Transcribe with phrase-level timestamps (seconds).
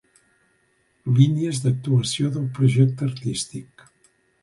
[1.19, 3.91] Línies d'actuació del projecte artístic.